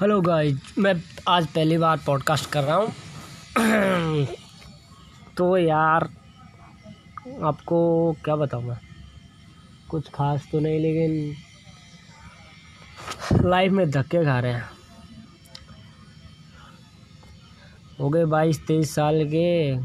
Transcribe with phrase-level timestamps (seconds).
[0.00, 0.92] Hello guys मैं
[1.28, 2.88] आज पहली बार पॉडकास्ट कर रहा हूँ।
[5.36, 6.08] तो यार,
[7.42, 7.80] आपको
[8.24, 8.76] क्या बताऊँ मैं?
[9.90, 11.36] कुछ खास तो नहीं, लेकिन
[13.50, 14.70] लाइफ में धक्के खा रहे हैं।
[18.00, 19.76] हो गए बाईस, तेईस साल के।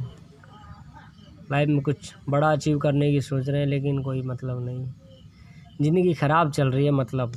[1.51, 4.85] लाइफ में कुछ बड़ा अचीव करने की सोच रहे हैं, लेकिन कोई मतलब नहीं।
[5.81, 7.35] ज़िंदगी ख़राब चल रही है मतलब।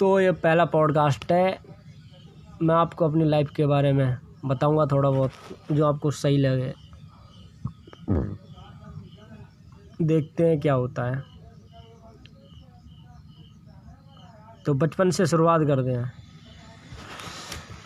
[0.00, 1.58] तो ये पहला पॉडकास्ट है।
[2.62, 5.30] मैं आपको अपनी लाइफ के बारे में बताऊँगा थोड़ा बहुत,
[5.72, 6.74] जो आपको सही लगे।
[10.02, 11.24] देखते हैं क्या होता है।
[14.66, 16.12] तो बचपन से शुरुआत करते हैं।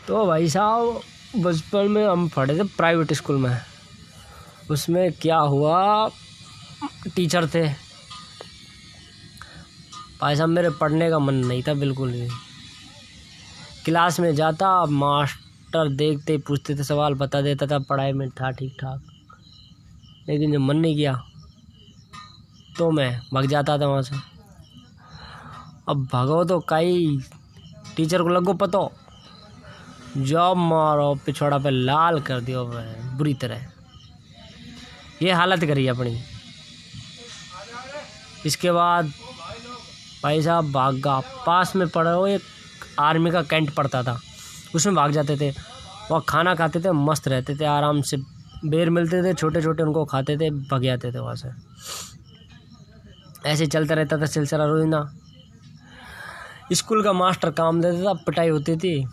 [0.08, 1.00] तो भाई साहब,
[1.36, 3.58] बचपन में हम पढ़े थे प्राइवेट स्कूल में।
[4.70, 6.08] उसमें क्या हुआ
[7.16, 7.91] टीचर थे।
[10.22, 12.28] भाई साहब, मेरे पढ़ने का मन नहीं था, बिल्कुल भी
[13.84, 18.76] क्लास में जाता, मास्टर देखते, पूछते थे, सवाल बता देता था, पढ़ाई में था ठीक
[18.80, 19.00] ठाक
[20.28, 21.14] लेकिन जब मन नहीं किया
[22.78, 24.16] तो मैं भग जाता था वहाँ से।
[25.88, 27.18] अब भगो तो कई,
[27.96, 28.90] टीचर को लगो पतो।
[30.16, 32.64] जॉब मारो पिछड़ा पे लाल कर दियो
[33.16, 33.66] बुरी तरह।
[35.22, 36.18] ये हालत करी अपनी।
[38.46, 39.12] इसके बाद
[40.22, 42.42] भाई साहब, भागा पास में पड़ा हो एक
[42.98, 44.20] आर्मी का कैंट पड़ता था।
[44.74, 45.50] उसमें भाग जाते थे।
[46.10, 48.16] वहाँ खाना खाते थे, मस्त रहते थे, आराम से
[48.64, 51.48] बेर मिलते थे छोटे छोटे उनको खाते थे, भग जाते थे वहाँ से।
[53.46, 55.18] ऐसे चलता रहता था सिलसिला रोजना
[56.72, 59.06] स्कूल का मास्टर काम देता था, पिटाई होती थी।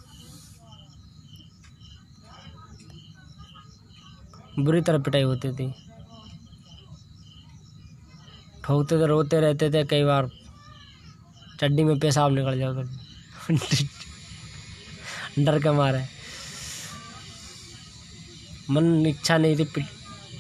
[4.60, 5.74] बुरी तरह पिटाई होती थी।
[8.64, 10.30] ठोकते थे, रोते रहते थे कई बार।
[11.60, 12.74] चड्डी में पेशाब निकल जाओ
[15.40, 16.04] डर के मारे।
[18.70, 19.84] मन इच्छा नहीं थी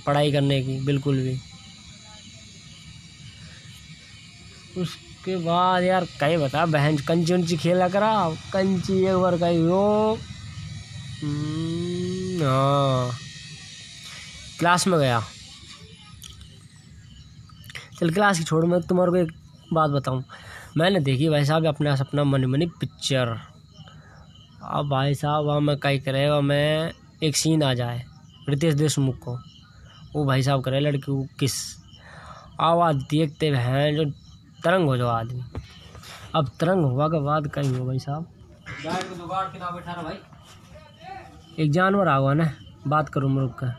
[0.05, 1.37] पढ़ाई करने की बिल्कुल भी।
[4.81, 8.11] उसके बाद यार कहीं बता बहन कंची उंची खेला करा
[8.53, 10.15] कंची एक बार कही वो
[11.23, 13.11] हम्म, हाँ।
[14.59, 15.21] क्लास में गया।
[17.99, 19.31] चल क्लास की छोड़ मैं तुम्हारे को एक
[19.73, 20.23] बात बताऊँ।
[20.77, 23.27] मैंने देखी भाई साहब अपना सपना मनी मनी पिक्चर।
[24.63, 26.91] अब भाई साहब वहाँ मैं कहीं करेगा मैं
[27.23, 28.03] एक सीन आ जाए,
[28.49, 29.37] रितेश देशमुख को।
[30.15, 31.53] वो भाई साहब करे लड़की को किस
[32.59, 34.05] आवाज़ देखते हैं जो
[34.63, 35.43] तरंग हो जाओ आदमी।
[36.35, 38.27] अब तरंग हुआ के बाद कहीं हो भाई साहब?
[41.59, 42.51] एक जानवर आ हुआ ना,
[42.87, 43.75] बात करूँ मुर्ग का।